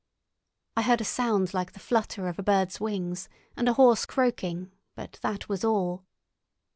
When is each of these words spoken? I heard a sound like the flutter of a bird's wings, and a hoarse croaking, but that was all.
I 0.75 0.81
heard 0.81 0.99
a 0.99 1.03
sound 1.05 1.53
like 1.53 1.73
the 1.73 1.79
flutter 1.79 2.27
of 2.27 2.39
a 2.39 2.41
bird's 2.41 2.79
wings, 2.79 3.29
and 3.55 3.69
a 3.69 3.73
hoarse 3.73 4.07
croaking, 4.07 4.71
but 4.95 5.19
that 5.21 5.47
was 5.47 5.63
all. 5.63 6.05